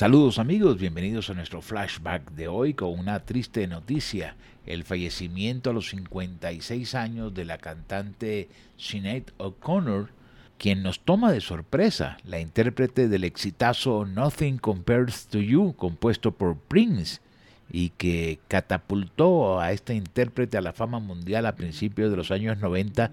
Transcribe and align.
Saludos 0.00 0.38
amigos, 0.38 0.78
bienvenidos 0.78 1.28
a 1.28 1.34
nuestro 1.34 1.60
flashback 1.60 2.30
de 2.30 2.48
hoy 2.48 2.72
con 2.72 2.98
una 2.98 3.20
triste 3.20 3.66
noticia, 3.66 4.34
el 4.64 4.84
fallecimiento 4.84 5.68
a 5.68 5.72
los 5.74 5.90
56 5.90 6.94
años 6.94 7.34
de 7.34 7.44
la 7.44 7.58
cantante 7.58 8.48
Sinead 8.78 9.24
O'Connor, 9.36 10.08
quien 10.56 10.82
nos 10.82 11.00
toma 11.00 11.30
de 11.32 11.42
sorpresa, 11.42 12.16
la 12.24 12.40
intérprete 12.40 13.08
del 13.08 13.24
exitazo 13.24 14.06
Nothing 14.06 14.56
Compares 14.56 15.26
to 15.26 15.38
You, 15.38 15.74
compuesto 15.76 16.32
por 16.32 16.56
Prince, 16.56 17.20
y 17.70 17.90
que 17.90 18.40
catapultó 18.48 19.60
a 19.60 19.72
esta 19.72 19.92
intérprete 19.92 20.56
a 20.56 20.62
la 20.62 20.72
fama 20.72 20.98
mundial 20.98 21.44
a 21.44 21.56
principios 21.56 22.10
de 22.10 22.16
los 22.16 22.30
años 22.30 22.56
90 22.56 23.10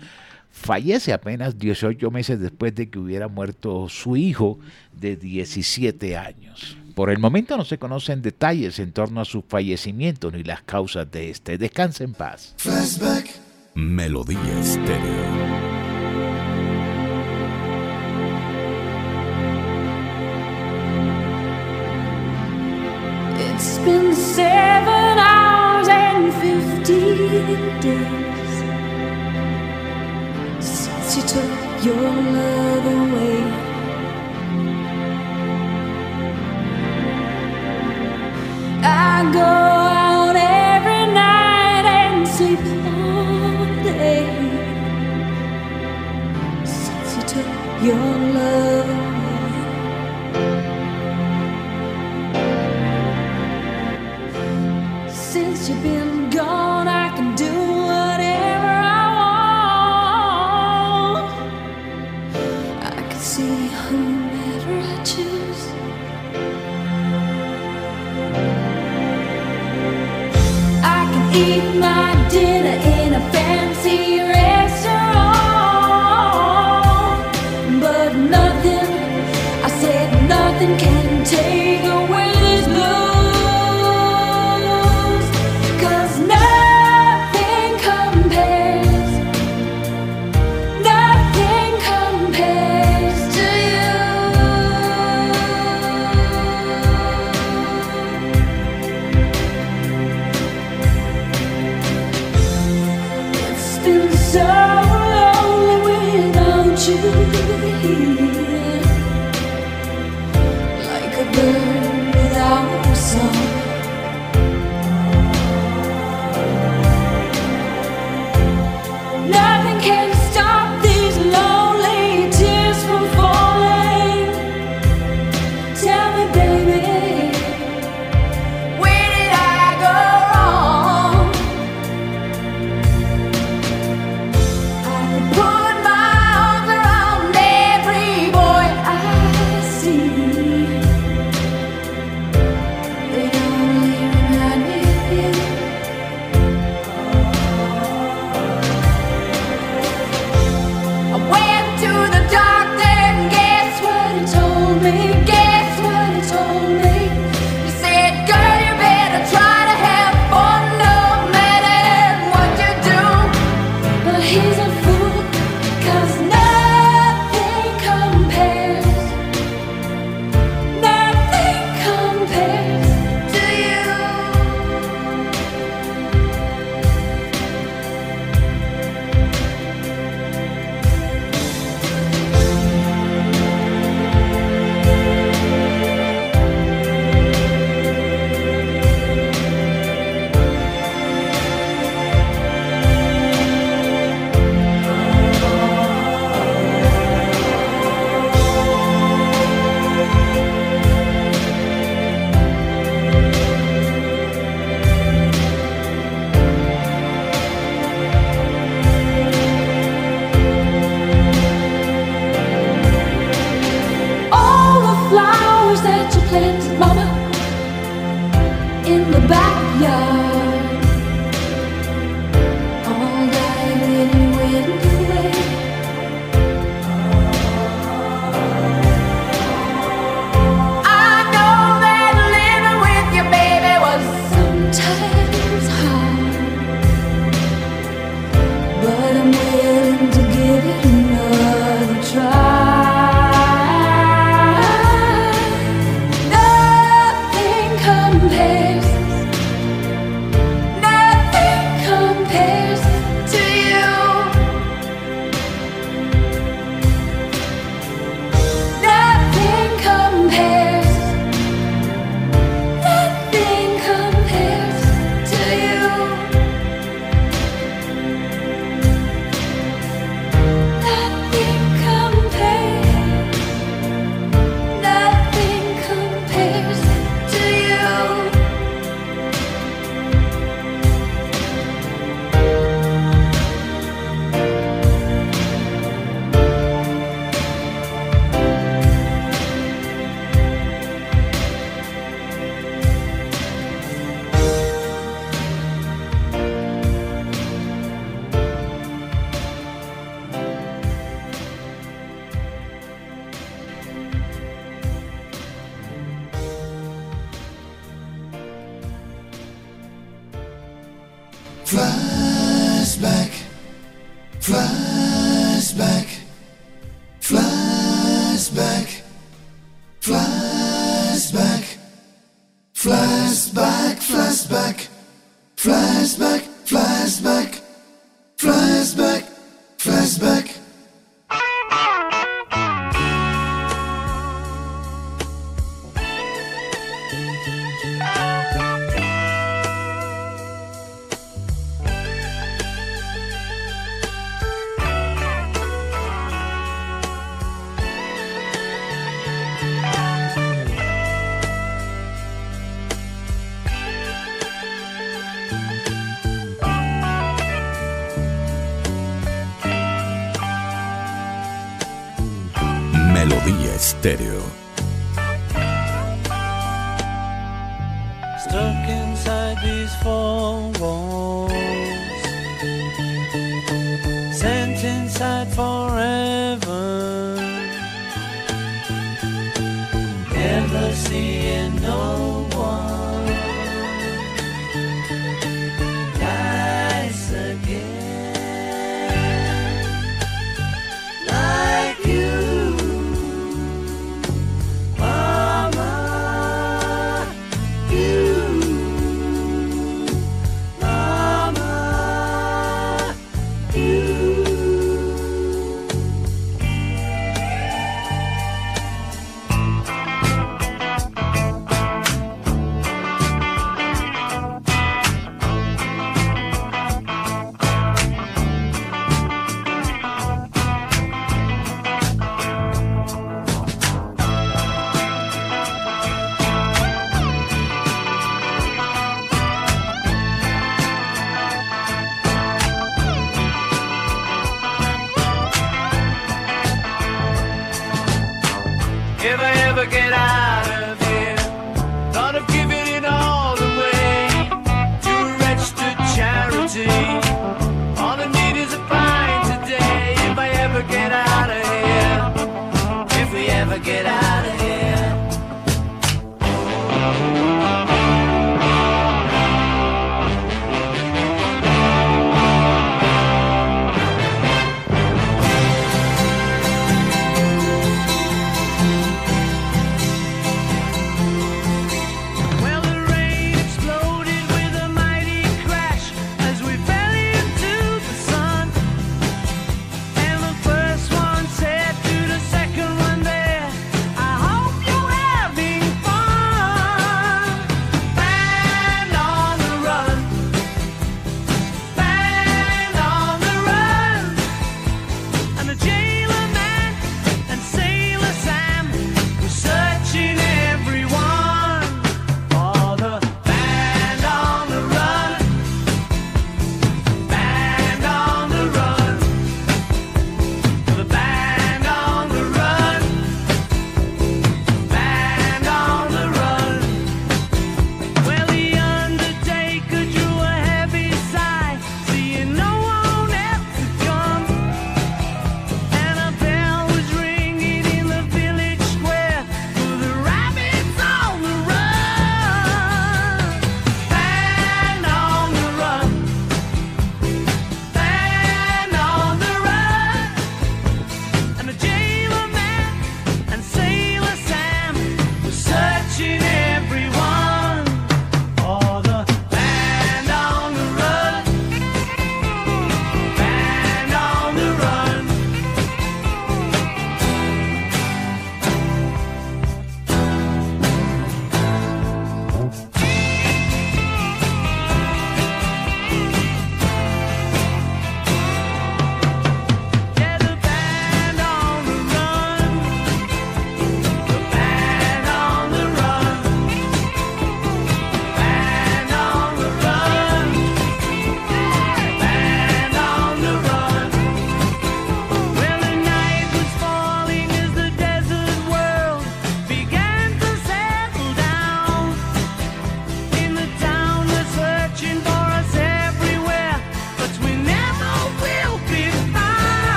fallece 0.58 1.14
apenas 1.14 1.58
18 1.58 2.10
meses 2.12 2.40
después 2.40 2.74
de 2.76 2.90
que 2.90 3.00
hubiera 3.00 3.28
muerto 3.28 3.88
su 3.90 4.18
hijo 4.18 4.60
de 4.92 5.16
17 5.16 6.18
años. 6.18 6.78
Por 6.96 7.12
el 7.12 7.20
momento 7.20 7.58
no 7.58 7.64
se 7.64 7.78
conocen 7.78 8.24
detalles 8.24 8.80
en 8.80 8.92
torno 8.92 9.22
a 9.22 9.26
su 9.26 9.44
fallecimiento 9.44 10.32
ni 10.32 10.44
las 10.44 10.64
causas 10.64 11.10
de 11.12 11.30
este. 11.30 11.58
Descanse 11.60 12.04
en 12.04 12.14
paz. 12.14 12.56
Flashback. 12.58 13.30
Melodía 13.76 14.60
Estéreo. 14.60 15.58
It's 23.40 23.78
been 23.86 24.16
seven 24.16 25.20
hours 25.20 25.88
and 25.88 26.34
fifteen 26.42 27.80
days. 27.80 28.37
You 30.60 31.24
took 31.24 31.86
your 31.86 31.96
love 31.96 32.86
away. 32.86 33.44
I 38.84 39.30
go 39.34 39.40
out 39.40 40.36
every 40.36 41.06
night 41.14 41.86
and 41.86 42.28
sleep 42.28 42.60
all 42.60 43.66
day 43.84 44.26
since 46.66 47.16
you 47.16 47.24
took 47.34 47.84
your 47.84 47.96
love 48.34 48.90
away. 48.90 49.07
Eat 71.36 71.76
my 71.76 72.16
dinner 72.30 72.78
in 72.98 73.14
a 73.14 73.22
fancy 73.32 74.22
restaurant, 74.22 75.32
but 77.82 78.16
nothing, 78.16 78.92
I 79.64 79.70
said 79.82 80.10
nothing 80.30 80.78
can 80.78 81.26
take 81.26 81.67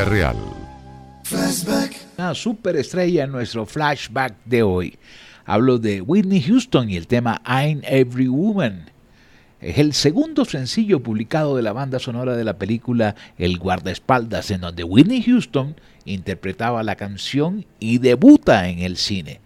Villarreal. 0.00 0.36
Flashback. 1.24 1.94
Una 2.16 2.34
superestrella 2.34 3.24
en 3.24 3.32
nuestro 3.32 3.66
flashback 3.66 4.34
de 4.46 4.62
hoy. 4.62 4.98
Hablo 5.44 5.78
de 5.78 6.00
Whitney 6.00 6.40
Houston 6.40 6.88
y 6.88 6.96
el 6.96 7.06
tema 7.06 7.42
I'm 7.44 7.82
Every 7.84 8.28
Woman. 8.28 8.90
Es 9.60 9.76
el 9.76 9.92
segundo 9.92 10.46
sencillo 10.46 11.00
publicado 11.00 11.54
de 11.54 11.62
la 11.62 11.74
banda 11.74 11.98
sonora 11.98 12.34
de 12.34 12.44
la 12.44 12.56
película 12.56 13.14
El 13.36 13.58
guardaespaldas, 13.58 14.50
en 14.50 14.62
donde 14.62 14.84
Whitney 14.84 15.22
Houston 15.22 15.76
interpretaba 16.06 16.82
la 16.82 16.96
canción 16.96 17.66
y 17.78 17.98
debuta 17.98 18.70
en 18.70 18.78
el 18.78 18.96
cine. 18.96 19.40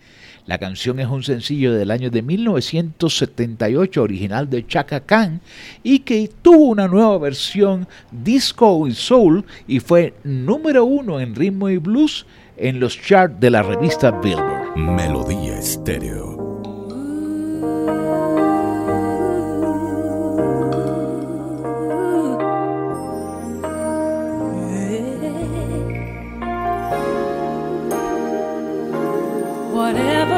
La 0.46 0.58
canción 0.58 1.00
es 1.00 1.06
un 1.06 1.22
sencillo 1.22 1.72
del 1.72 1.90
año 1.90 2.10
de 2.10 2.20
1978 2.20 4.02
original 4.02 4.50
de 4.50 4.66
Chaka 4.66 5.00
Khan 5.00 5.40
y 5.82 6.00
que 6.00 6.30
tuvo 6.42 6.66
una 6.66 6.86
nueva 6.86 7.16
versión 7.16 7.88
disco 8.10 8.86
y 8.86 8.92
soul 8.92 9.46
y 9.66 9.80
fue 9.80 10.12
número 10.22 10.84
uno 10.84 11.18
en 11.18 11.34
ritmo 11.34 11.70
y 11.70 11.78
blues 11.78 12.26
en 12.58 12.78
los 12.78 13.00
charts 13.00 13.40
de 13.40 13.50
la 13.50 13.62
revista 13.62 14.10
Billboard. 14.10 14.76
Melodía 14.76 15.58
Estéreo. 15.58 16.33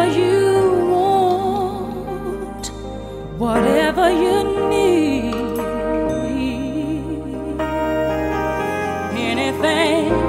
You 0.09 0.87
want, 0.91 2.67
whatever 3.39 4.11
you 4.11 4.69
need, 4.69 5.35
anything 9.17 10.26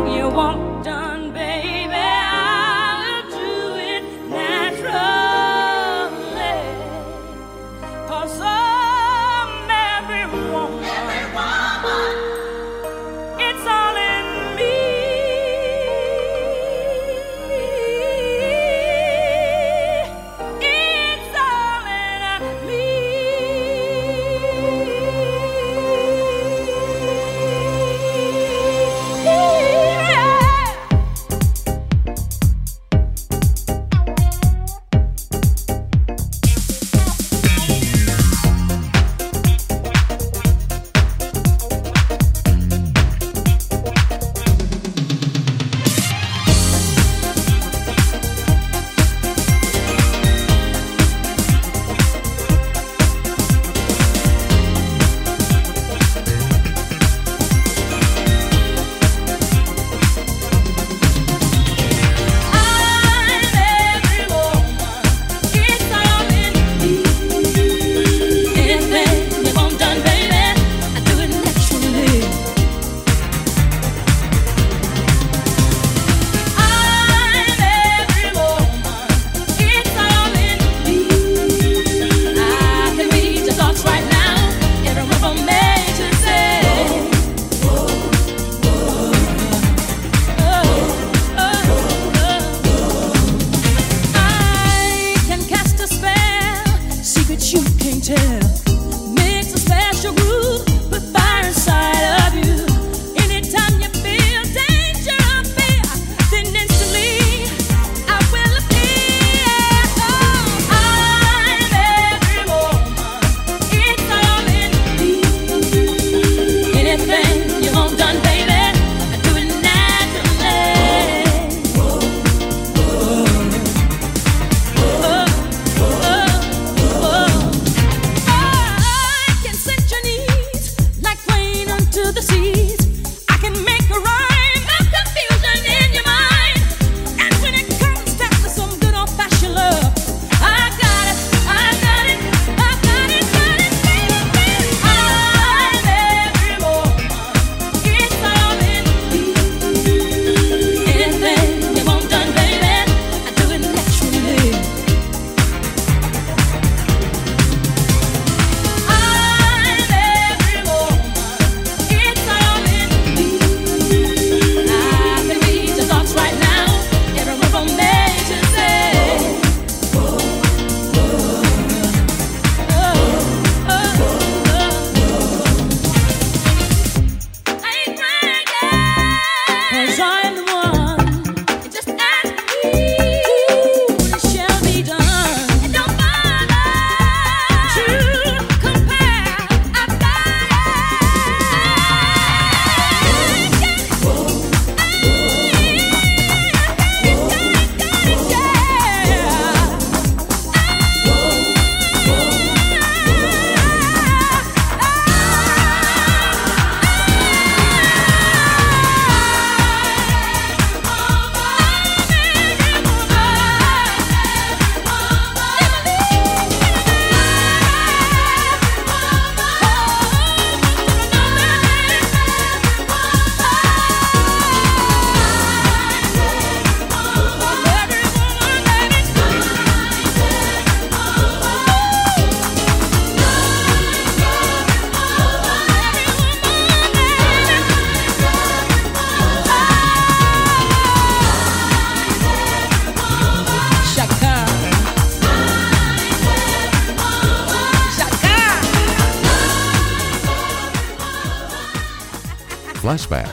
Flashback 252.88 253.27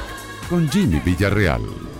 con 0.48 0.68
Jimmy 0.68 0.98
Villarreal. 0.98 1.93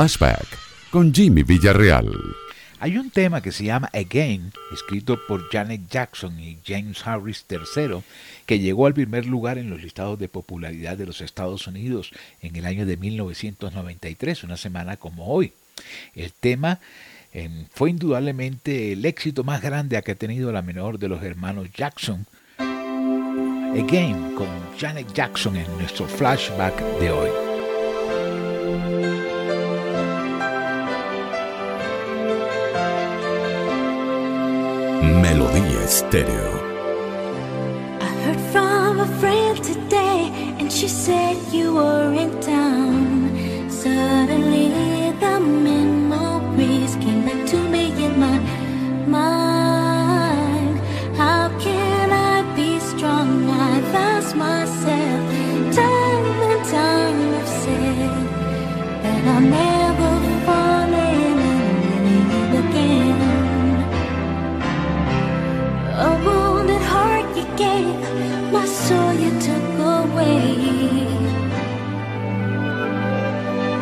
Flashback 0.00 0.46
con 0.90 1.12
Jimmy 1.12 1.42
Villarreal. 1.42 2.08
Hay 2.78 2.96
un 2.96 3.10
tema 3.10 3.42
que 3.42 3.52
se 3.52 3.64
llama 3.64 3.90
Again, 3.92 4.50
escrito 4.72 5.20
por 5.28 5.50
Janet 5.50 5.90
Jackson 5.90 6.40
y 6.40 6.56
James 6.66 7.06
Harris 7.06 7.44
III, 7.50 8.00
que 8.46 8.60
llegó 8.60 8.86
al 8.86 8.94
primer 8.94 9.26
lugar 9.26 9.58
en 9.58 9.68
los 9.68 9.82
listados 9.82 10.18
de 10.18 10.28
popularidad 10.28 10.96
de 10.96 11.04
los 11.04 11.20
Estados 11.20 11.66
Unidos 11.66 12.12
en 12.40 12.56
el 12.56 12.64
año 12.64 12.86
de 12.86 12.96
1993, 12.96 14.42
una 14.44 14.56
semana 14.56 14.96
como 14.96 15.26
hoy. 15.26 15.52
El 16.14 16.32
tema 16.32 16.80
fue 17.74 17.90
indudablemente 17.90 18.92
el 18.92 19.04
éxito 19.04 19.44
más 19.44 19.60
grande 19.60 20.00
que 20.02 20.12
ha 20.12 20.14
tenido 20.14 20.50
la 20.50 20.62
menor 20.62 20.98
de 20.98 21.08
los 21.08 21.22
hermanos 21.22 21.68
Jackson. 21.76 22.24
Again 22.58 24.34
con 24.34 24.48
Janet 24.78 25.12
Jackson 25.12 25.56
en 25.56 25.70
nuestro 25.76 26.06
flashback 26.06 26.80
de 27.00 27.10
hoy. 27.10 27.49
Melodía 35.02 35.82
Estéreo. 35.84 36.52
I 38.00 38.10
heard 38.24 38.40
from 38.52 39.00
a 39.00 39.06
friend 39.20 39.56
today, 39.62 40.30
and 40.58 40.70
she 40.70 40.88
said 40.88 41.36
you 41.52 41.74
were 41.74 42.12
in 42.12 42.30
town. 42.40 43.70
Suddenly, 43.70 44.68
the 44.68 45.12
my 68.52 68.66
soul 68.66 69.12
you 69.14 69.30
took 69.46 69.66
away. 69.98 70.56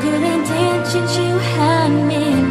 Good 0.03 0.22
intentions 0.35 1.12
you 1.18 1.33
had 1.55 1.90
many, 2.12 2.47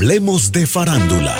hablemos 0.00 0.50
de 0.50 0.66
farándula. 0.66 1.36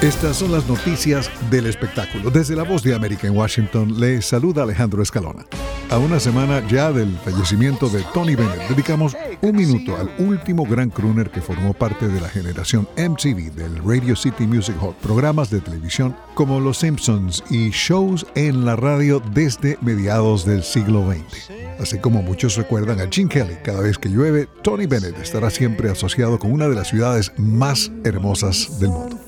Estas 0.00 0.36
son 0.36 0.52
las 0.52 0.64
noticias 0.68 1.28
del 1.50 1.66
espectáculo. 1.66 2.30
Desde 2.30 2.54
la 2.54 2.62
voz 2.62 2.84
de 2.84 2.94
América 2.94 3.26
en 3.26 3.36
Washington, 3.36 3.98
le 3.98 4.22
saluda 4.22 4.62
Alejandro 4.62 5.02
Escalona. 5.02 5.44
A 5.90 5.98
una 5.98 6.20
semana 6.20 6.64
ya 6.68 6.92
del 6.92 7.10
fallecimiento 7.24 7.88
de 7.88 8.04
Tony 8.14 8.36
Bennett, 8.36 8.68
dedicamos 8.68 9.16
un 9.40 9.56
minuto 9.56 9.96
al 9.96 10.08
último 10.24 10.64
gran 10.64 10.90
crooner 10.90 11.30
que 11.30 11.40
formó 11.40 11.74
parte 11.74 12.06
de 12.06 12.20
la 12.20 12.28
generación 12.28 12.88
MTV 12.96 13.52
del 13.56 13.76
Radio 13.84 14.14
City 14.14 14.46
Music 14.46 14.76
Hall, 14.80 14.94
programas 15.02 15.50
de 15.50 15.60
televisión 15.60 16.16
como 16.34 16.60
Los 16.60 16.78
Simpsons 16.78 17.42
y 17.50 17.70
shows 17.70 18.24
en 18.36 18.64
la 18.64 18.76
radio 18.76 19.20
desde 19.34 19.78
mediados 19.80 20.46
del 20.46 20.62
siglo 20.62 21.10
XX. 21.10 21.51
Así 21.82 21.98
como 21.98 22.22
muchos 22.22 22.54
recuerdan 22.56 23.00
a 23.00 23.08
Gene 23.10 23.28
Kelly, 23.28 23.56
cada 23.64 23.80
vez 23.80 23.98
que 23.98 24.08
llueve, 24.08 24.48
Tony 24.62 24.86
Bennett 24.86 25.18
estará 25.18 25.50
siempre 25.50 25.90
asociado 25.90 26.38
con 26.38 26.52
una 26.52 26.68
de 26.68 26.76
las 26.76 26.88
ciudades 26.88 27.32
más 27.36 27.90
hermosas 28.04 28.78
del 28.78 28.90
mundo. 28.90 29.18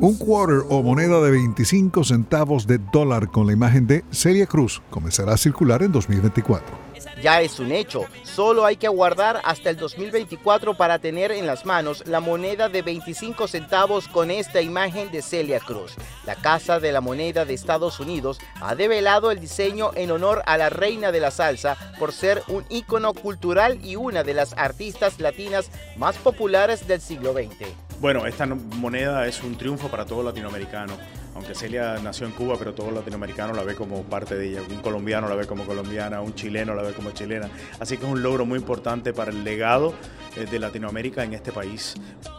Un 0.00 0.16
quarter 0.16 0.62
o 0.68 0.82
moneda 0.82 1.20
de 1.20 1.30
25 1.30 2.02
centavos 2.02 2.66
de 2.66 2.78
dólar 2.92 3.30
con 3.30 3.46
la 3.46 3.52
imagen 3.52 3.86
de 3.86 4.04
Celia 4.10 4.46
Cruz 4.46 4.82
comenzará 4.90 5.34
a 5.34 5.36
circular 5.36 5.84
en 5.84 5.92
2024. 5.92 6.81
Ya 7.22 7.40
es 7.40 7.60
un 7.60 7.72
hecho. 7.72 8.04
Solo 8.24 8.66
hay 8.66 8.76
que 8.76 8.88
aguardar 8.88 9.40
hasta 9.44 9.70
el 9.70 9.76
2024 9.76 10.74
para 10.74 10.98
tener 10.98 11.30
en 11.30 11.46
las 11.46 11.64
manos 11.64 12.06
la 12.06 12.20
moneda 12.20 12.68
de 12.68 12.82
25 12.82 13.46
centavos 13.48 14.08
con 14.08 14.30
esta 14.30 14.60
imagen 14.60 15.10
de 15.10 15.22
Celia 15.22 15.60
Cruz. 15.60 15.94
La 16.26 16.34
Casa 16.34 16.80
de 16.80 16.92
la 16.92 17.00
Moneda 17.00 17.44
de 17.44 17.54
Estados 17.54 18.00
Unidos 18.00 18.38
ha 18.60 18.74
develado 18.74 19.30
el 19.30 19.40
diseño 19.40 19.92
en 19.94 20.10
honor 20.10 20.42
a 20.46 20.58
la 20.58 20.68
reina 20.68 21.12
de 21.12 21.20
la 21.20 21.30
salsa 21.30 21.76
por 21.98 22.12
ser 22.12 22.42
un 22.48 22.64
ícono 22.68 23.14
cultural 23.14 23.78
y 23.84 23.96
una 23.96 24.24
de 24.24 24.34
las 24.34 24.52
artistas 24.54 25.20
latinas 25.20 25.70
más 25.96 26.16
populares 26.16 26.88
del 26.88 27.00
siglo 27.00 27.32
XX. 27.32 27.68
Bueno, 28.00 28.26
esta 28.26 28.46
moneda 28.46 29.28
es 29.28 29.42
un 29.44 29.56
triunfo 29.56 29.88
para 29.88 30.04
todo 30.04 30.24
latinoamericano. 30.24 30.94
Aunque 31.34 31.54
Celia 31.54 31.98
nació 32.02 32.26
en 32.26 32.32
Cuba, 32.32 32.56
pero 32.58 32.74
todo 32.74 32.90
latinoamericano 32.90 33.54
la 33.54 33.62
ve 33.62 33.74
como 33.74 34.02
parte 34.02 34.34
de 34.36 34.50
ella. 34.50 34.60
Un 34.68 34.80
colombiano 34.80 35.28
la 35.28 35.34
ve 35.34 35.46
como 35.46 35.64
colombiana, 35.64 36.20
un 36.20 36.34
chileno 36.34 36.74
la 36.74 36.82
ve 36.82 36.92
como 36.92 37.10
chilena. 37.12 37.48
Así 37.80 37.96
que 37.96 38.04
es 38.04 38.10
un 38.10 38.22
logro 38.22 38.44
muy 38.44 38.58
importante 38.58 39.12
para 39.12 39.30
el 39.30 39.42
legado 39.42 39.94
eh, 40.36 40.46
de 40.50 40.58
Latinoamérica 40.58 41.24
en 41.24 41.32
este 41.32 41.52
país. 41.52 41.94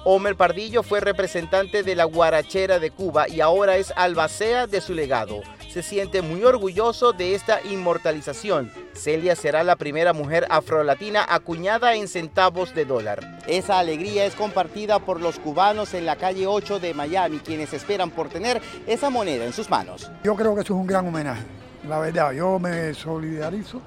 Homer 0.05 0.35
Pardillo 0.35 0.83
fue 0.83 0.99
representante 0.99 1.83
de 1.83 1.95
la 1.95 2.05
guarachera 2.05 2.79
de 2.79 2.91
Cuba 2.91 3.27
y 3.27 3.41
ahora 3.41 3.77
es 3.77 3.91
albacea 3.95 4.67
de 4.67 4.81
su 4.81 4.93
legado 4.93 5.41
se 5.73 5.81
siente 5.81 6.21
muy 6.21 6.43
orgulloso 6.43 7.13
de 7.13 7.33
esta 7.33 7.59
inmortalización. 7.63 8.71
Celia 8.93 9.35
será 9.35 9.63
la 9.63 9.75
primera 9.75 10.13
mujer 10.13 10.45
afrolatina 10.51 11.25
acuñada 11.27 11.95
en 11.95 12.07
centavos 12.07 12.75
de 12.75 12.85
dólar. 12.85 13.39
Esa 13.47 13.79
alegría 13.79 14.25
es 14.25 14.35
compartida 14.35 14.99
por 14.99 15.19
los 15.19 15.39
cubanos 15.39 15.95
en 15.95 16.05
la 16.05 16.15
calle 16.15 16.45
8 16.45 16.79
de 16.79 16.93
Miami, 16.93 17.39
quienes 17.39 17.73
esperan 17.73 18.11
por 18.11 18.29
tener 18.29 18.61
esa 18.85 19.09
moneda 19.09 19.45
en 19.45 19.53
sus 19.53 19.67
manos. 19.67 20.11
Yo 20.23 20.35
creo 20.35 20.53
que 20.53 20.61
eso 20.61 20.75
es 20.75 20.79
un 20.79 20.85
gran 20.85 21.07
homenaje, 21.07 21.41
la 21.89 21.97
verdad. 21.97 22.33
Yo 22.33 22.59
me 22.59 22.93
solidarizo 22.93 23.81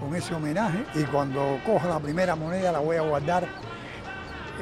con 0.00 0.14
ese 0.14 0.34
homenaje 0.34 0.84
y 0.94 1.04
cuando 1.04 1.60
coja 1.66 1.86
la 1.86 2.00
primera 2.00 2.34
moneda 2.34 2.72
la 2.72 2.78
voy 2.78 2.96
a 2.96 3.02
guardar 3.02 3.46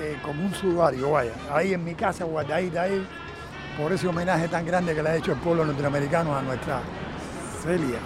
eh, 0.00 0.18
como 0.24 0.44
un 0.44 0.52
sudario, 0.52 1.12
vaya, 1.12 1.30
ahí 1.52 1.72
en 1.72 1.84
mi 1.84 1.94
casa 1.94 2.24
guardadita 2.24 2.82
ahí 2.82 3.06
por 3.78 3.92
ese 3.92 4.06
homenaje 4.06 4.48
tan 4.48 4.64
grande 4.64 4.94
que 4.94 5.02
le 5.02 5.10
ha 5.10 5.16
hecho 5.16 5.32
el 5.32 5.38
pueblo 5.38 5.64
norteamericano 5.64 6.37
a 6.37 6.42
nuestra 6.42 6.80
Celia. 7.62 7.98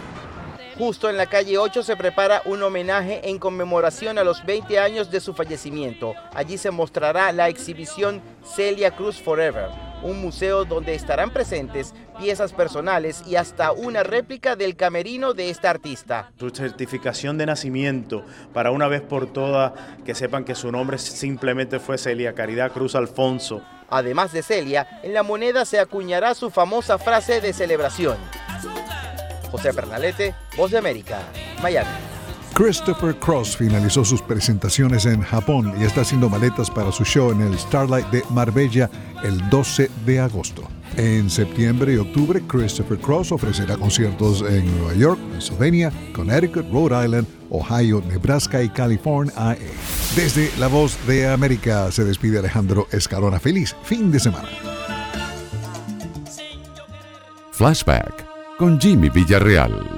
Justo 0.79 1.11
en 1.11 1.17
la 1.17 1.27
calle 1.27 1.59
8 1.59 1.83
se 1.83 1.97
prepara 1.97 2.41
un 2.45 2.63
homenaje 2.63 3.29
en 3.29 3.39
conmemoración 3.39 4.17
a 4.17 4.23
los 4.23 4.47
20 4.47 4.79
años 4.79 5.11
de 5.11 5.21
su 5.21 5.35
fallecimiento. 5.35 6.15
Allí 6.33 6.57
se 6.57 6.71
mostrará 6.71 7.33
la 7.33 7.49
exhibición 7.49 8.23
Celia 8.45 8.93
Cruz 8.93 9.21
Forever, 9.21 9.71
un 10.03 10.21
museo 10.21 10.65
donde 10.65 10.95
estarán 10.95 11.31
presentes 11.31 11.95
piezas 12.19 12.53
personales 12.53 13.23
y 13.27 13.37
hasta 13.37 13.73
una 13.73 14.03
réplica 14.03 14.57
del 14.57 14.77
camerino 14.77 15.35
de 15.35 15.51
esta 15.51 15.71
artista. 15.71 16.31
Su 16.39 16.51
certificación 16.51 17.39
de 17.39 17.47
nacimiento 17.47 18.25
para 18.53 18.71
una 18.71 18.89
vez 18.89 19.03
por 19.03 19.33
todas 19.33 19.73
que 20.05 20.15
sepan 20.15 20.45
que 20.45 20.55
su 20.55 20.71
nombre 20.73 20.99
simplemente 20.99 21.79
fue 21.79 21.99
Celia 21.99 22.35
Caridad 22.35 22.73
Cruz 22.73 22.95
Alfonso. 22.95 23.63
Además 23.91 24.33
de 24.33 24.43
Celia, 24.43 25.01
en 25.03 25.15
la 25.15 25.23
moneda 25.23 25.65
se 25.65 25.81
acuñará 25.81 26.35
su 26.35 26.51
famosa 26.51 26.99
frase 26.99 27.41
de 27.41 27.53
celebración. 27.53 28.17
José 29.51 29.73
Pernalete, 29.73 30.35
Voz 30.57 30.71
de 30.71 30.79
América, 30.79 31.21
Miami. 31.63 32.08
Christopher 32.59 33.15
Cross 33.15 33.57
finalizó 33.57 34.05
sus 34.05 34.21
presentaciones 34.21 35.07
en 35.07 35.23
Japón 35.23 35.73
y 35.81 35.85
está 35.85 36.01
haciendo 36.01 36.29
maletas 36.29 36.69
para 36.69 36.91
su 36.91 37.05
show 37.05 37.31
en 37.31 37.41
el 37.41 37.57
Starlight 37.57 38.09
de 38.09 38.25
Marbella 38.31 38.91
el 39.23 39.49
12 39.49 39.89
de 40.05 40.19
agosto. 40.19 40.65
En 40.97 41.31
septiembre 41.31 41.95
y 41.95 41.99
octubre, 41.99 42.43
Christopher 42.49 42.99
Cross 42.99 43.31
ofrecerá 43.31 43.77
conciertos 43.77 44.43
en 44.43 44.77
Nueva 44.77 44.95
York, 44.95 45.21
Pennsylvania, 45.31 45.93
Connecticut, 46.13 46.69
Rhode 46.73 47.05
Island, 47.05 47.29
Ohio, 47.49 48.03
Nebraska 48.09 48.61
y 48.61 48.69
California. 48.71 49.57
Desde 50.17 50.51
La 50.59 50.67
Voz 50.67 50.99
de 51.07 51.29
América 51.29 51.93
se 51.93 52.03
despide 52.03 52.41
Alejandro 52.41 52.89
Escalona. 52.91 53.39
Feliz 53.39 53.77
fin 53.85 54.11
de 54.11 54.19
semana. 54.19 54.49
Flashback 57.53 58.27
con 58.59 58.81
Jimmy 58.81 59.11
Villarreal. 59.11 59.98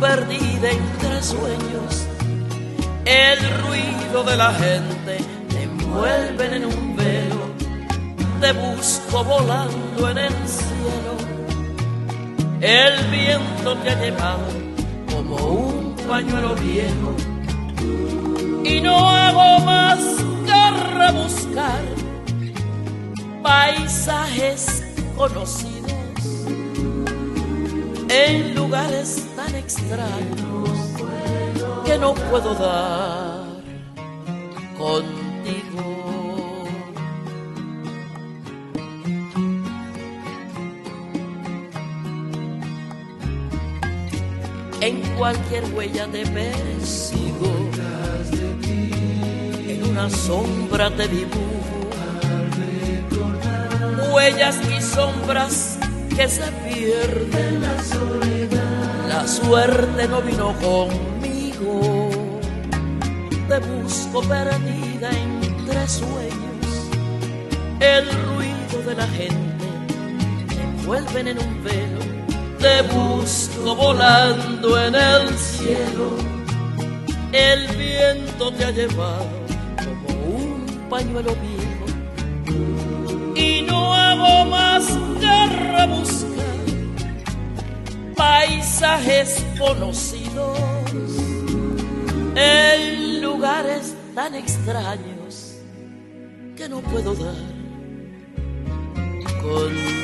perdida 0.00 0.70
entre 0.70 1.22
sueños 1.22 2.06
el 3.04 3.38
ruido 3.62 4.22
de 4.24 4.36
la 4.36 4.52
gente 4.52 5.18
te 5.48 5.62
envuelven 5.62 6.54
en 6.54 6.64
un 6.66 6.96
velo 6.96 7.48
te 8.40 8.52
busco 8.52 9.24
volando 9.24 10.10
en 10.10 10.18
el 10.18 10.32
cielo. 10.46 11.16
El 12.60 13.10
viento 13.10 13.76
te 13.78 13.90
ha 13.90 14.00
llevado 14.00 14.46
como 15.10 15.36
un 15.36 15.96
pañuelo 16.08 16.54
viejo. 16.54 17.14
Y 18.64 18.80
no 18.80 19.08
hago 19.08 19.64
más 19.64 19.98
que 20.46 20.70
rebuscar 20.94 21.80
paisajes 23.42 24.84
conocidos 25.16 25.92
en 28.08 28.54
lugares 28.54 29.27
tan 29.48 29.56
extraños 29.56 30.68
que 31.84 31.98
no 31.98 32.14
puedo 32.14 32.54
dar 32.54 33.44
contigo. 34.76 35.98
en 44.80 45.00
cualquier 45.16 45.64
huella 45.74 46.06
te 46.06 46.24
persigo. 46.26 47.68
En 49.66 49.84
una 49.90 50.08
sombra 50.08 50.90
te 50.90 51.08
dibujo. 51.08 51.90
Huellas 54.14 54.56
y 54.70 54.80
sombras 54.80 55.78
que 56.16 56.28
se 56.28 56.50
pierden. 56.64 57.62
La 57.62 57.82
soledad. 57.82 58.47
La 59.18 59.26
suerte 59.26 60.06
no 60.06 60.22
vino 60.22 60.54
conmigo. 60.60 62.08
Te 63.48 63.58
busco 63.58 64.22
perdida 64.22 65.10
entre 65.10 65.88
sueños. 65.88 66.66
El 67.80 68.04
ruido 68.26 68.88
de 68.88 68.94
la 68.94 69.08
gente 69.08 69.66
me 70.54 70.62
envuelven 70.62 71.26
en 71.26 71.38
un 71.40 71.64
velo 71.64 71.98
te 72.60 72.82
busco 72.82 73.74
volando 73.74 74.80
en 74.80 74.94
el 74.94 75.36
cielo. 75.36 76.16
El 77.32 77.66
viento 77.76 78.52
te 78.52 78.66
ha 78.66 78.70
llevado 78.70 79.26
como 79.84 80.36
un 80.36 80.64
pañuelo 80.88 81.34
viejo. 81.42 81.86
Y 83.34 83.62
no 83.62 83.92
hago 83.92 84.44
más 84.44 84.86
que 85.20 85.46
rebuscar 85.76 86.37
paisajes 88.28 89.42
conocidos 89.58 90.58
en 92.36 93.22
lugares 93.22 93.94
tan 94.14 94.34
extraños 94.34 95.56
que 96.54 96.68
no 96.68 96.80
puedo 96.82 97.14
dar 97.14 97.36
con 99.40 99.97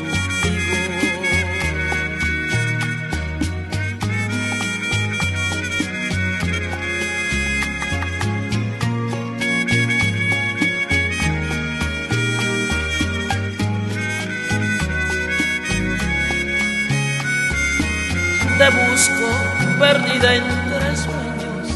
perdida 19.78 20.34
entre 20.34 20.96
sueños. 20.96 21.68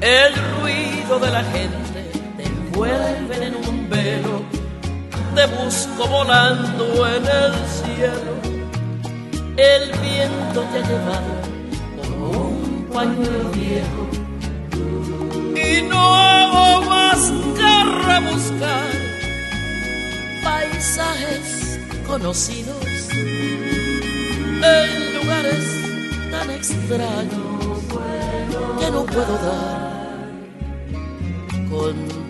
El 0.00 0.32
ruido 0.60 1.18
de 1.18 1.30
la 1.30 1.44
gente 1.44 2.10
te 2.36 2.44
envuelve 2.44 3.46
en 3.46 3.54
un 3.56 3.90
velo. 3.90 4.42
Te 5.34 5.46
busco 5.46 6.06
volando 6.08 7.06
en 7.06 7.24
el 7.24 7.54
cielo. 7.78 8.32
El 9.56 9.92
viento 10.00 10.60
te 10.72 10.78
ha 10.78 10.88
llevado 10.88 11.34
como 12.00 12.30
un 12.30 12.88
pañuelo 12.92 13.50
viejo. 13.50 14.08
Y 15.54 15.82
no 15.82 16.14
hago 16.14 16.82
más 16.82 17.32
que 17.56 17.72
rebuscar 18.06 18.90
paisajes 20.42 21.78
conocidos 22.06 22.84
en 24.62 25.14
lugares 25.14 25.79
tan 26.40 26.50
extraños 26.52 27.78
que 28.78 28.90
no 28.90 29.04
puedo 29.04 29.34
dar 29.44 30.30
contigo. 31.68 32.29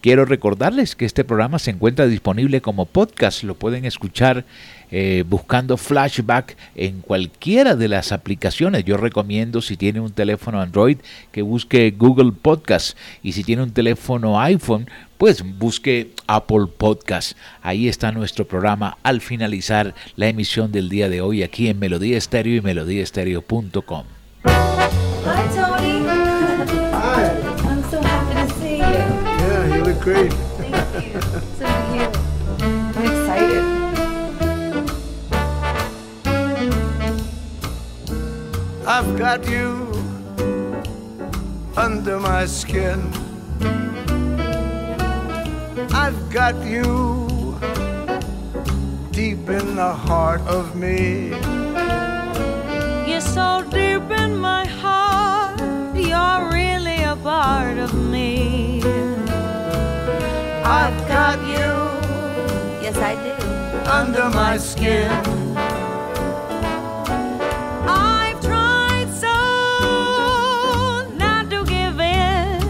Quiero 0.00 0.24
recordarles 0.24 0.96
que 0.96 1.04
este 1.04 1.24
programa 1.24 1.58
se 1.58 1.70
encuentra 1.70 2.06
disponible 2.06 2.62
como 2.62 2.86
podcast. 2.86 3.42
Lo 3.42 3.54
pueden 3.54 3.84
escuchar 3.84 4.46
eh, 4.90 5.24
buscando 5.28 5.76
Flashback 5.76 6.56
en 6.74 7.02
cualquiera 7.02 7.76
de 7.76 7.88
las 7.88 8.10
aplicaciones. 8.10 8.84
Yo 8.84 8.96
recomiendo 8.96 9.60
si 9.60 9.76
tiene 9.76 10.00
un 10.00 10.12
teléfono 10.12 10.60
Android 10.60 10.96
que 11.32 11.42
busque 11.42 11.90
Google 11.90 12.32
Podcast 12.32 12.96
y 13.22 13.32
si 13.32 13.44
tiene 13.44 13.62
un 13.62 13.72
teléfono 13.72 14.40
iPhone 14.40 14.88
pues 15.18 15.44
busque 15.58 16.12
Apple 16.26 16.66
Podcast. 16.78 17.36
Ahí 17.60 17.86
está 17.86 18.10
nuestro 18.10 18.46
programa 18.46 18.96
al 19.02 19.20
finalizar 19.20 19.94
la 20.16 20.28
emisión 20.28 20.72
del 20.72 20.88
día 20.88 21.10
de 21.10 21.20
hoy 21.20 21.42
aquí 21.42 21.68
en 21.68 21.78
Melodía 21.78 22.16
Estéreo 22.16 22.56
y 22.56 22.62
melodíaestéreo.com. 22.62 24.04
great. 30.00 30.32
Thank 30.32 30.74
you. 31.12 31.20
So 31.58 31.66
do 31.66 31.94
you. 31.96 32.08
I'm 32.96 33.04
excited. 33.10 33.64
I've 38.86 39.18
got 39.18 39.46
you 39.46 39.92
under 41.76 42.18
my 42.18 42.46
skin. 42.46 43.12
I've 45.92 46.30
got 46.30 46.56
you 46.64 47.58
deep 49.10 49.48
in 49.48 49.76
the 49.76 49.92
heart 49.92 50.40
of 50.42 50.74
me. 50.76 51.28
You're 53.06 53.20
so 53.20 53.62
deep 53.70 54.10
in 54.10 54.38
my 54.38 54.66
heart, 54.66 55.60
you're 55.94 56.50
really 56.50 57.02
a 57.02 57.16
part 57.16 57.76
of 57.78 57.92
me. 57.94 58.09
I've 60.64 61.08
got 61.08 61.38
you 61.46 61.68
Yes, 62.82 62.96
I 62.96 63.14
do. 63.14 63.90
under 63.90 64.28
my 64.30 64.56
skin. 64.58 65.10
I've 67.86 68.40
tried 68.40 69.08
so 69.24 69.36
not 71.16 71.50
to 71.50 71.64
give 71.64 71.98
in. 72.00 72.60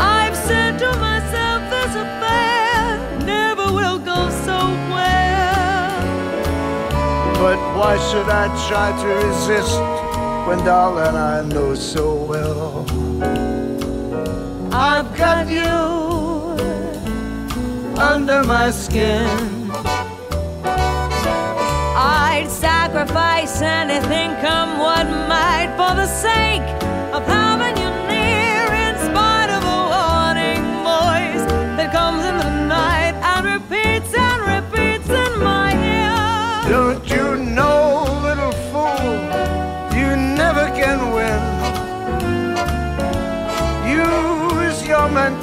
I've 0.00 0.36
said 0.36 0.78
to 0.78 0.90
myself, 1.06 1.60
this 1.70 1.94
affair 2.04 2.98
never 3.24 3.66
will 3.72 3.98
go 3.98 4.30
so 4.46 4.58
well. 4.94 6.00
But 7.42 7.58
why 7.78 7.96
should 8.10 8.28
I 8.28 8.46
try 8.68 8.88
to 9.02 9.08
resist 9.26 9.78
when, 10.46 10.58
darling, 10.64 11.16
I 11.16 11.42
know 11.42 11.74
so 11.74 12.14
well? 12.14 12.86
Got 15.20 15.50
you 15.50 15.60
under 18.00 18.42
my 18.42 18.70
skin. 18.70 19.70
I'd 21.94 22.46
sacrifice 22.48 23.60
anything, 23.60 24.30
come 24.40 24.78
what 24.78 25.04
might, 25.28 25.74
for 25.76 25.94
the 25.94 26.06
sake 26.06 26.79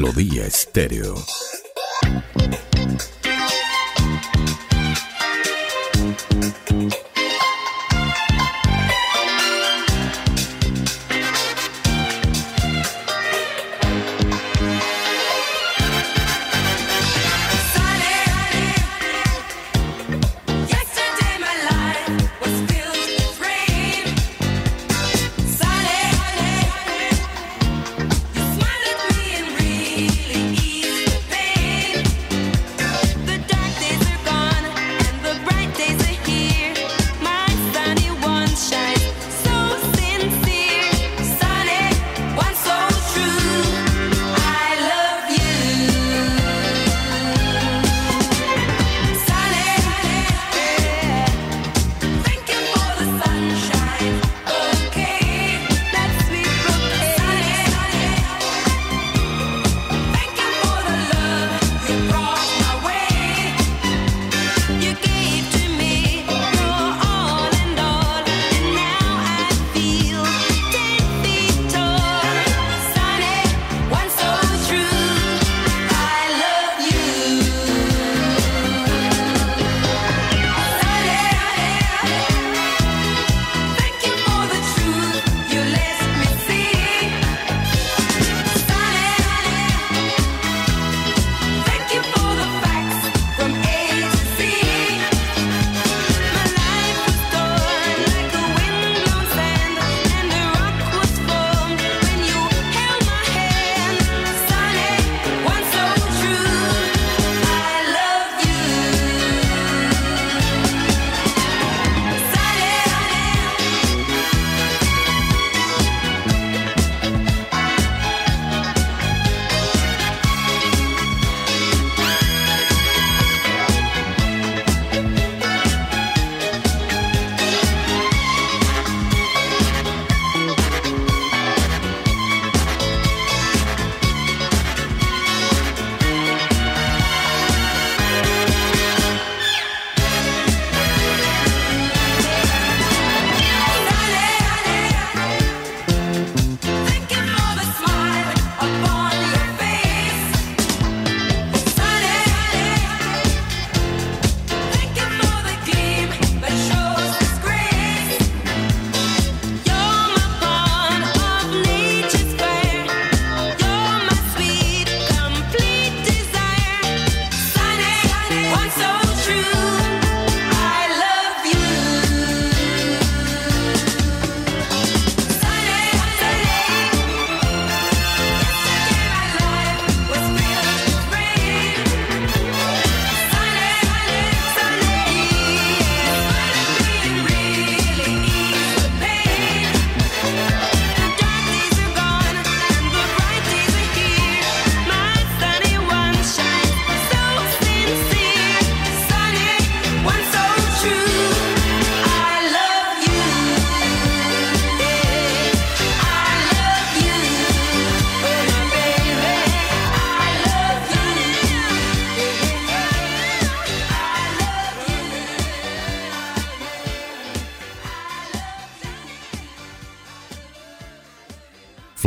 Melodía 0.00 0.46
Estéreo. 0.46 1.14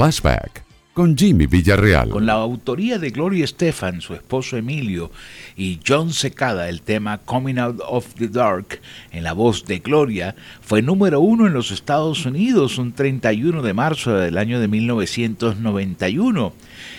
Flashback 0.04 0.66
con 0.94 1.18
Jimmy 1.18 1.46
Villarreal. 1.46 2.10
Con 2.10 2.26
la 2.26 2.34
autoría 2.34 3.00
de 3.00 3.10
Gloria 3.10 3.46
Estefan, 3.46 4.02
su 4.02 4.14
esposo 4.14 4.58
Emilio 4.58 5.12
y 5.56 5.80
John 5.88 6.12
Secada, 6.12 6.68
el 6.68 6.82
tema 6.82 7.20
Coming 7.20 7.58
Out 7.58 7.80
of 7.88 8.14
the 8.16 8.28
Dark, 8.28 8.82
en 9.14 9.24
la 9.24 9.32
voz 9.32 9.64
de 9.64 9.80
Gloria, 9.80 10.36
fue 10.60 10.82
número 10.82 11.22
uno 11.22 11.48
en 11.48 11.54
los 11.54 11.72
Estados 11.72 12.26
Unidos 12.26 12.78
un 12.80 12.92
31 12.92 13.62
de 13.62 13.74
marzo 13.74 14.14
del 14.14 14.38
año 14.38 14.60
de 14.60 14.68
1991. 14.68 16.54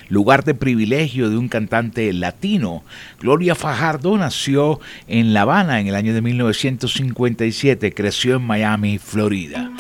Lugar 0.09 0.45
de 0.45 0.55
privilegio 0.55 1.29
de 1.29 1.37
un 1.37 1.49
cantante 1.49 2.11
latino, 2.15 2.85
Gloria 3.21 3.55
Fajardo 3.55 4.17
nació 4.17 4.81
en 5.09 5.35
La 5.35 5.43
Habana 5.43 5.79
en 5.79 5.89
el 5.89 5.95
año 5.95 6.15
de 6.15 6.23
1957, 6.23 7.93
creció 7.93 8.37
en 8.37 8.47
Miami, 8.47 8.97
Florida. 8.97 9.71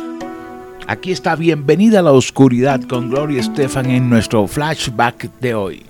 Aquí 0.87 1.13
está 1.13 1.35
Bienvenida 1.35 2.01
a 2.01 2.03
la 2.03 2.13
Oscuridad 2.13 2.83
con 2.83 3.09
Gloria 3.09 3.41
Estefan 3.41 3.87
en 3.87 4.11
nuestro 4.11 4.47
flashback 4.47 5.31
de 5.41 5.55
hoy. 5.55 5.87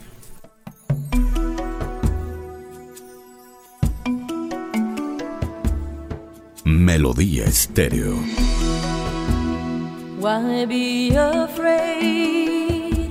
Melodía 6.64 7.44
estéreo. 7.44 8.14
Why 10.20 10.64
be 10.66 11.16
afraid 11.16 13.10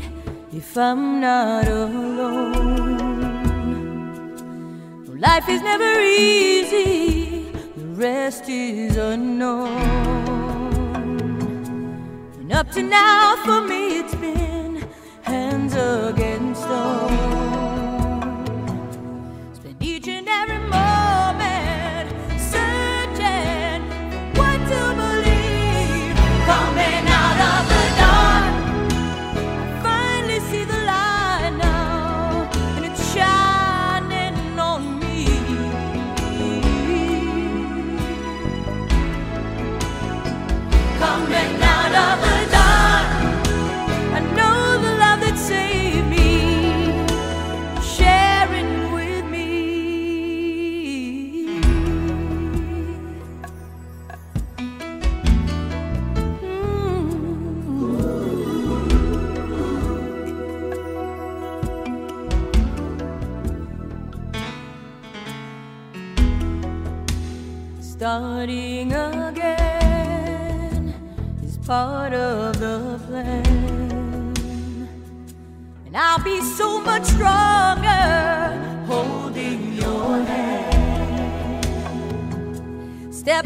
if 0.54 0.78
I'm 0.78 1.20
not 1.20 1.68
alone? 1.68 2.94
Life 5.20 5.50
is 5.50 5.62
never 5.62 6.02
easy, 6.02 7.52
the 7.76 7.86
rest 7.96 8.48
is 8.48 8.98
unknown. 8.98 10.43
When 12.44 12.52
up 12.52 12.70
to 12.72 12.84
now 12.84 13.38
for 13.46 13.62
me 13.62 14.00
it's 14.00 14.16
been 14.16 14.86
hands 15.22 15.74
against 15.76 16.62
stone. 16.62 17.08
Spent 19.54 19.82
each 19.82 20.10
and 20.10 20.28
every 20.28 20.60
moment 20.60 22.10
searching 22.38 23.84
what 24.36 24.58
to 24.72 24.94
believe. 25.00 26.16
Coming 26.46 27.08
out 27.08 27.62
of 27.62 27.73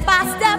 pasta 0.06 0.57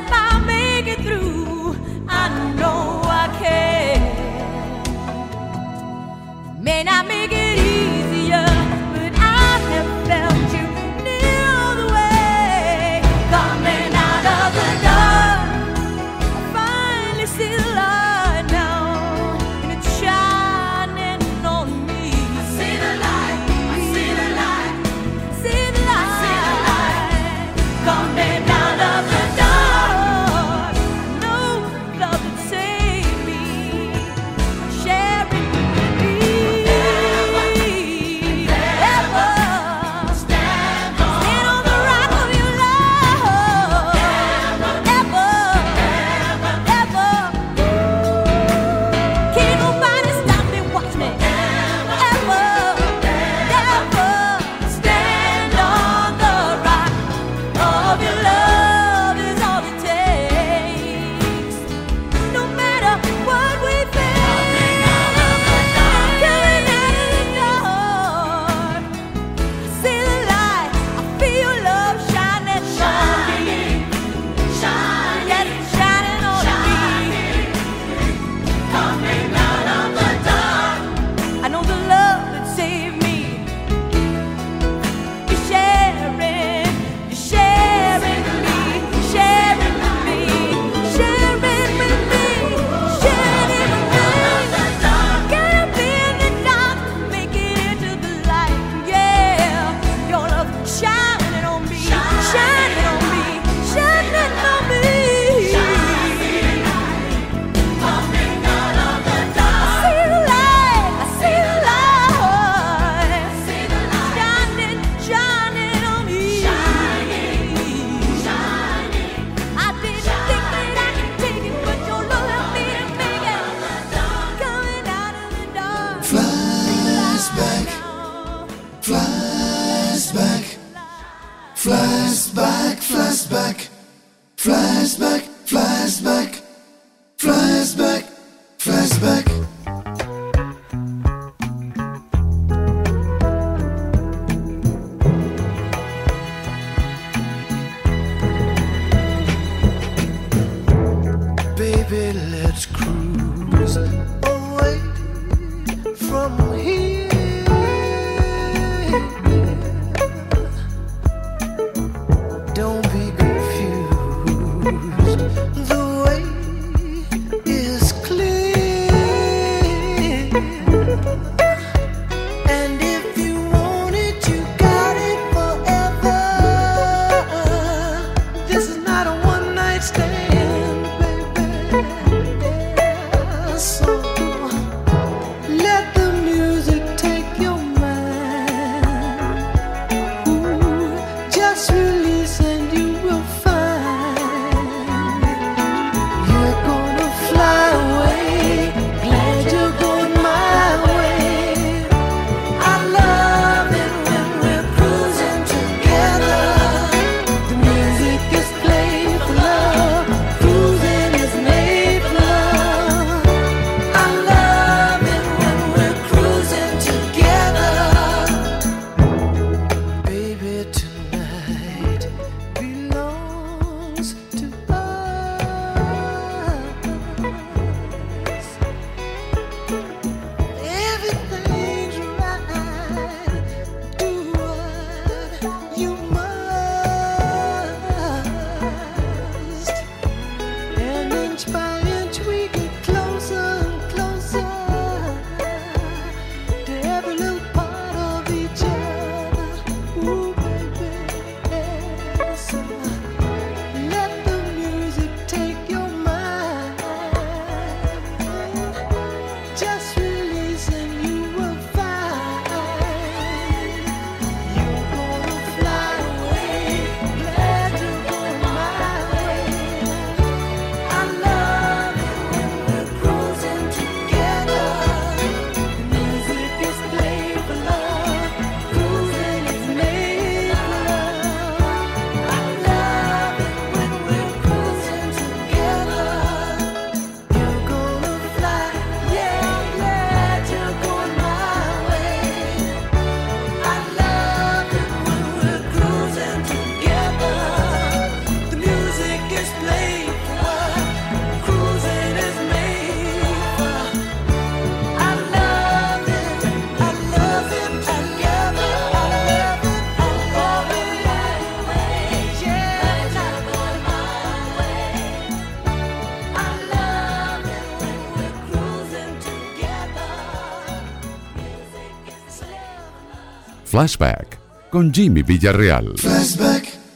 Flashback 323.79 324.41
con 324.71 324.93
Jimmy 324.93 325.23
Villarreal. 325.23 325.95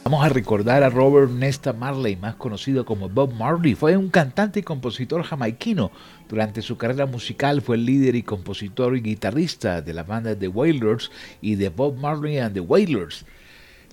Vamos 0.03 0.25
a 0.25 0.27
recordar 0.27 0.83
a 0.83 0.89
Robert 0.89 1.31
Nesta 1.31 1.71
Marley, 1.71 2.17
más 2.17 2.35
conocido 2.35 2.83
como 2.83 3.07
Bob 3.07 3.33
Marley. 3.33 3.73
Fue 3.73 3.95
un 3.95 4.09
cantante 4.09 4.59
y 4.59 4.63
compositor 4.63 5.23
jamaiquino. 5.23 5.91
Durante 6.27 6.61
su 6.61 6.75
carrera 6.75 7.05
musical 7.05 7.61
fue 7.61 7.77
el 7.77 7.85
líder 7.85 8.15
y 8.15 8.23
compositor 8.23 8.97
y 8.97 9.01
guitarrista 9.01 9.81
de 9.81 9.93
la 9.93 10.03
banda 10.03 10.37
The 10.37 10.49
Wailers 10.49 11.09
y 11.41 11.55
de 11.55 11.69
Bob 11.69 11.95
Marley 11.95 12.39
and 12.39 12.53
the 12.53 12.59
Wailers. 12.59 13.23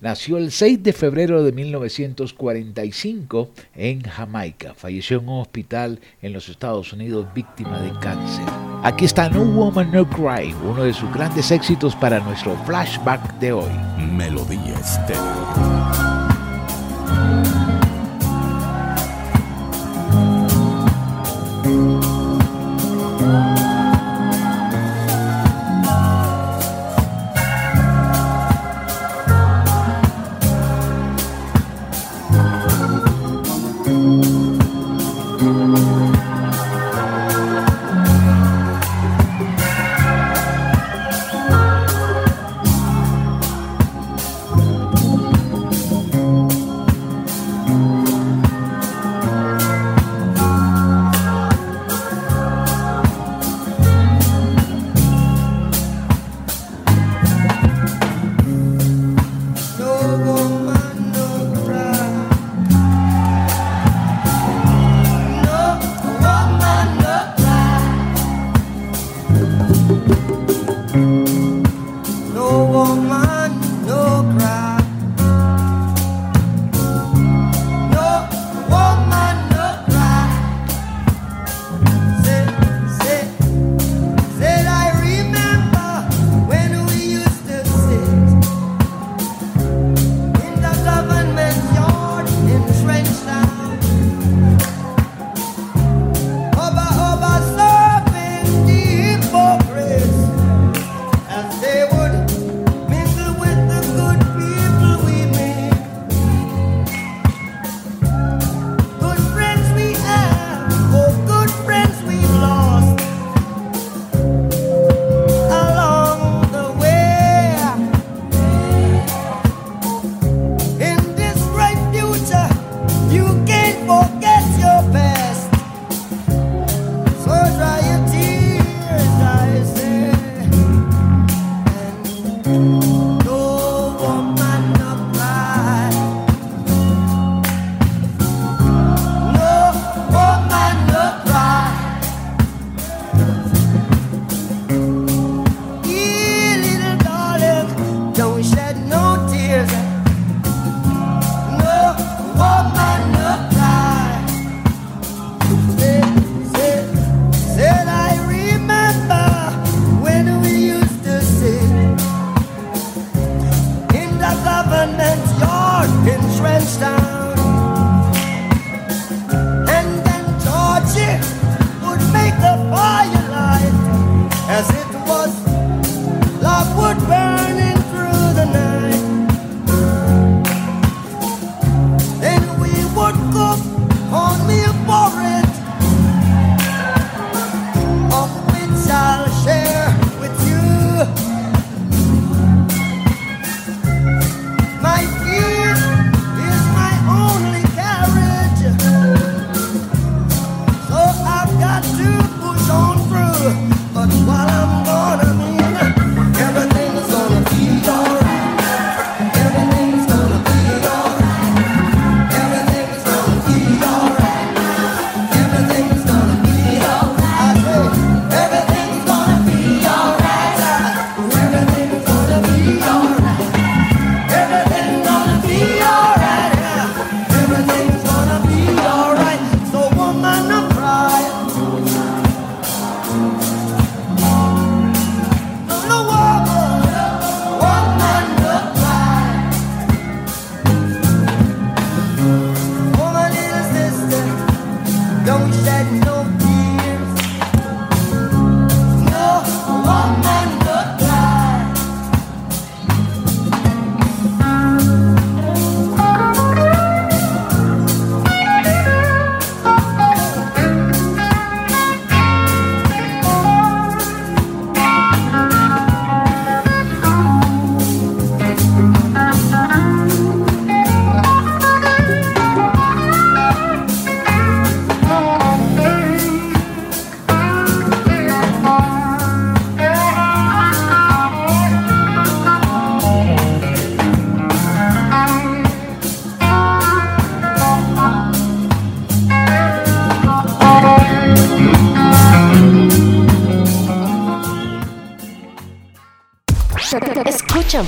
Nació 0.01 0.35
el 0.35 0.51
6 0.51 0.83
de 0.83 0.91
febrero 0.91 1.43
de 1.43 1.53
1945 1.53 3.51
en 3.73 4.01
Jamaica. 4.01 4.73
Falleció 4.73 5.19
en 5.19 5.29
un 5.29 5.39
hospital 5.39 6.01
en 6.21 6.33
los 6.33 6.49
Estados 6.49 6.91
Unidos 6.91 7.25
víctima 7.33 7.79
de 7.79 7.97
cáncer. 8.01 8.70
Aquí 8.83 9.05
está 9.05 9.29
No 9.29 9.41
Woman 9.41 9.91
No 9.91 10.07
Cry, 10.07 10.55
uno 10.63 10.83
de 10.83 10.93
sus 10.93 11.13
grandes 11.13 11.51
éxitos 11.51 11.95
para 11.95 12.19
nuestro 12.19 12.55
flashback 12.65 13.21
de 13.35 13.53
hoy. 13.53 13.71
Melodía 13.97 14.73
Estéreo. 14.73 15.21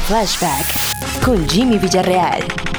Flashback 0.06 1.22
con 1.24 1.47
Jimmy 1.47 1.78
Villarreal. 1.78 2.73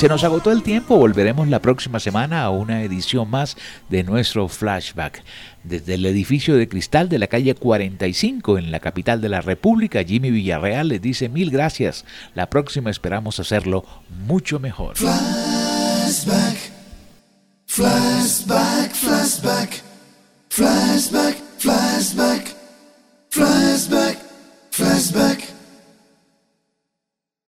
Se 0.00 0.08
nos 0.08 0.24
agotó 0.24 0.50
el 0.50 0.62
tiempo, 0.62 0.96
volveremos 0.96 1.46
la 1.48 1.60
próxima 1.60 2.00
semana 2.00 2.42
a 2.42 2.48
una 2.48 2.82
edición 2.82 3.28
más 3.28 3.58
de 3.90 4.02
nuestro 4.02 4.48
flashback. 4.48 5.22
Desde 5.62 5.92
el 5.92 6.06
edificio 6.06 6.56
de 6.56 6.70
cristal 6.70 7.10
de 7.10 7.18
la 7.18 7.26
calle 7.26 7.54
45 7.54 8.56
en 8.56 8.70
la 8.70 8.80
capital 8.80 9.20
de 9.20 9.28
la 9.28 9.42
República, 9.42 10.02
Jimmy 10.02 10.30
Villarreal 10.30 10.88
les 10.88 11.02
dice 11.02 11.28
mil 11.28 11.50
gracias. 11.50 12.06
La 12.34 12.48
próxima 12.48 12.90
esperamos 12.90 13.40
hacerlo 13.40 13.84
mucho 14.26 14.58
mejor. 14.58 14.96
Flashback. 14.96 16.56
Flashback. 17.66 18.49